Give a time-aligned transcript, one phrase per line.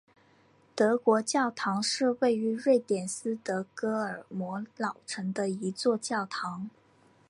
[0.75, 6.71] 德国教堂是位于瑞典斯德哥尔摩老城的一座教堂。